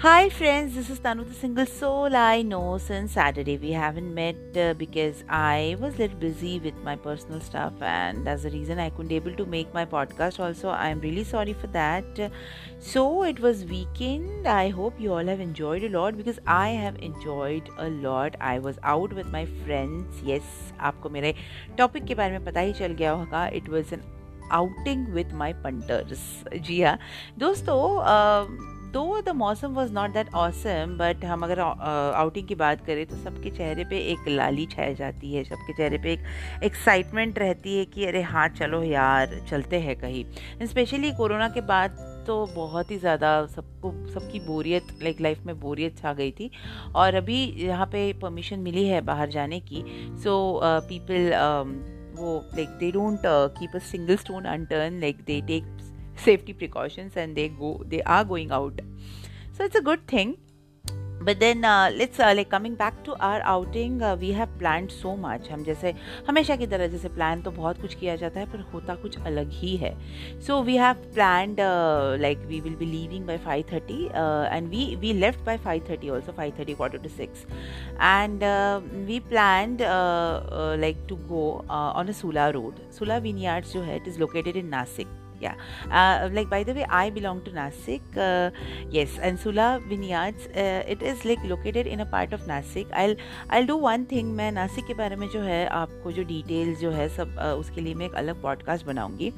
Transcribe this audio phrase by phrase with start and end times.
[0.00, 2.14] Hi friends, this is Tanu the single soul.
[2.14, 6.74] I know since Saturday we haven't met uh, because I was a little busy with
[6.84, 10.70] my personal stuff and that's the reason I couldn't able to make my podcast also.
[10.70, 12.04] I'm really sorry for that.
[12.78, 14.46] So it was weekend.
[14.46, 18.36] I hope you all have enjoyed a lot because I have enjoyed a lot.
[18.40, 20.22] I was out with my friends.
[20.22, 20.42] Yes,
[20.80, 21.34] आपको मेरे
[21.78, 23.50] topic के बारे में पता ही चल गया होगा.
[23.52, 24.04] It was an
[24.53, 26.97] outing with my punters जी हाँ
[27.39, 27.79] दोस्तों
[28.93, 33.15] दो द मौसम was not that awesome but हम अगर आउटिंग की बात करें तो
[33.15, 36.23] सबके चेहरे पे एक लाली छाई जाती है। सबके चेहरे पे एक
[36.63, 40.25] एक्साइटमेंट रहती है कि अरे हाँ चलो यार, चलते हैं कहीं।
[40.67, 45.97] स्पेशली कोरोना के बाद तो बहुत ही ज़्यादा सबको, सबकी बोरियत लाइक लाइफ में बोरियत
[45.97, 46.49] छा गई थी।
[46.95, 49.83] और अभी यहाँ पे परमिशन मिली है बाहर जाने की।
[50.23, 51.31] So people
[52.53, 55.65] like they don't uh, keep a single stone unturned like they take
[56.15, 58.79] safety precautions and they go they are going out.
[59.53, 60.37] So it's a good thing.
[61.23, 61.61] But then
[61.93, 65.93] let's like coming back to our outing we have plan so much हम जैसे,
[66.27, 69.51] हमेशा की तरह जैसे plan तो बहुत कुछ किया जाता है, पर होता कुछ अलग
[69.53, 69.93] ही है।
[70.47, 71.55] So we have plan
[72.21, 76.09] like we will be leaving by five thirty and we we left by five thirty
[76.09, 77.45] also five thirty quarter to six
[78.01, 78.43] and
[79.07, 79.77] we plan
[80.81, 84.67] like to go on a Sula road Sula vineyard जो है it is located in
[84.67, 85.07] Nashik
[85.41, 85.55] yeah.
[85.91, 88.01] Uh, like by the way i belong to nasik.
[88.17, 88.51] Uh,
[88.89, 92.87] yes and sula vineyards uh, it is like located in a part of nasik.
[92.93, 93.15] I'll
[93.49, 96.91] i'll do one thing मैं नासिक के बारे में जो है आपको जो details जो
[96.91, 99.31] है सब uh, उसके लिए मैं एक अलग पॉडकास्ट बनाऊँगी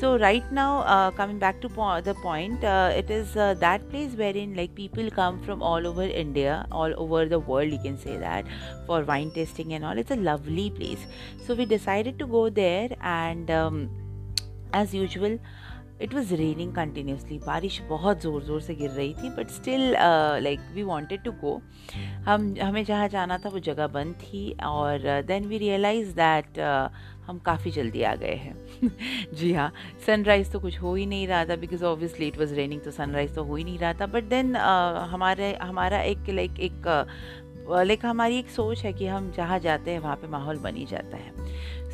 [0.00, 1.68] so right now coming back to
[2.10, 2.64] the point
[2.98, 7.28] it is that place where in like people come from all over India all over
[7.28, 8.46] the world you can say that
[8.88, 11.06] for wine tasting and all it's a lovely place
[11.46, 13.50] so we decided to go there and
[14.80, 15.38] as usual
[16.02, 19.92] it was raining continuously बारिश बहुत ज़ोर ज़ोर से गिर रही थी but still
[20.42, 21.60] like we wanted to go
[22.26, 26.58] हम हमें जहाँ जाना था वो जगह बंद थी और देन वी रियलाइज़ दैट
[27.26, 29.72] हम काफ़ी जल्दी आ गए हैं। जी हाँ
[30.06, 33.34] सनराइज़ तो कुछ हो ही नहीं रहा था because obviously it was raining तो सनराइज़
[33.34, 36.86] तो हो ही नहीं रहा था। बट देन uh, हमारे हमारा एक लाइक एक
[37.70, 40.84] लाइक हमारी एक सोच है कि हम जहाँ जाते हैं वहाँ पे माहौल बन ही
[40.86, 41.44] जाता है।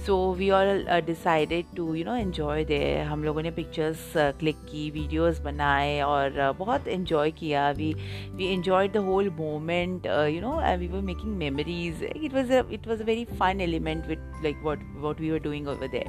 [0.07, 4.71] So we all decided to you know enjoy they हम लोगों ने पिक्चर्स क्लिक uh,
[4.71, 7.93] की वीडियोस बनाए और uh, बहुत इन्जॉय किया। We
[8.35, 13.03] we enjoy the whole moment you know we were making memories it was it was
[13.03, 16.07] a very fun element with like what what we are doing over there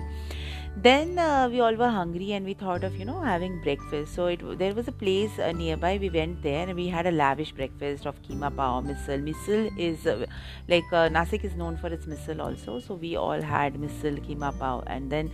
[0.75, 4.15] then uh, we all were hungry and we thought of you know having breakfast.
[4.15, 5.97] So it there was a place uh, nearby.
[6.01, 9.21] We went there and we had a lavish breakfast of keema pao misal.
[9.27, 10.25] Misal is uh,
[10.67, 12.79] like uh, nasik is known for its misal also.
[12.79, 15.31] So we all had misal keema pao and then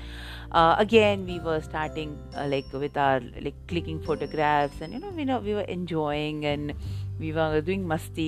[0.52, 5.10] uh, again we were starting uh, like with our like clicking photographs and you know
[5.10, 6.74] we know we were enjoying and
[7.20, 8.28] we were doing masti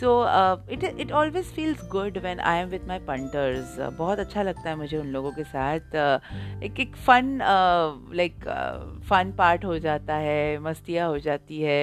[0.00, 4.18] so uh, it it always feels good when I am with my punters uh, बहुत
[4.18, 6.18] अच्छा लगता है मुझे उन लोगों के साथ uh,
[6.64, 7.38] एक एक फन
[8.22, 8.48] लाइक
[9.08, 11.80] फन पार्ट हो जाता है मस्तियाँ हो जाती है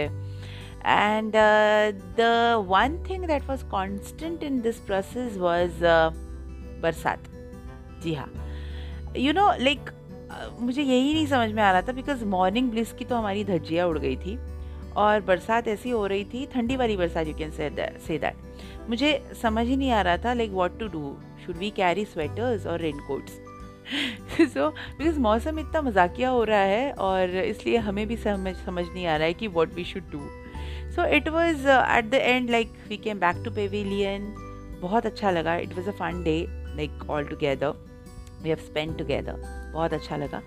[0.84, 6.12] and uh, the one thing that was constant in this process was uh,
[6.84, 7.28] बरसात
[8.04, 8.30] जी हाँ
[9.18, 9.90] यू नो लाइक
[10.60, 13.88] मुझे यही नहीं समझ में आ रहा था बिकॉज़ मॉर्निंग ब्लिस की तो हमारी धज्जियाँ
[13.88, 14.38] उड़ गई थी
[14.96, 18.36] और बरसात ऐसी हो रही थी, ठंडी वाली बरसात यू कैन से दैट
[18.90, 21.16] मुझे समझ ही नहीं आ रहा था like what to do
[21.46, 23.40] should we carry sweaters और रेन कोट्स
[24.54, 29.06] सो बिकॉज़ मौसम इतना मजाकिया हो रहा है और इसलिए हमें भी समझ समझ नहीं
[29.06, 30.20] आ रहा है कि what we should do
[30.96, 34.34] so it was at the end like we came back to pavilion
[34.82, 35.56] बहुत अच्छा लगा.
[35.56, 37.74] It was a fun day like all together
[38.44, 39.42] we have spend together
[39.74, 40.42] बहुत अच्छा लगा.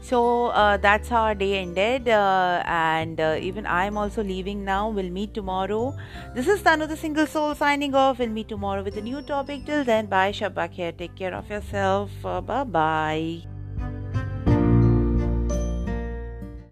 [0.00, 4.88] So uh, that's how our day ended uh, and uh, even i'm also leaving now.
[4.88, 5.96] We'll meet tomorrow.
[6.34, 8.18] This is tanu the single soul signing off.
[8.18, 9.66] We'll meet tomorrow with a new topic.
[9.66, 10.92] Till then bye shabak here.
[10.92, 12.10] Take care of yourself.
[12.24, 13.55] Uh, bye bye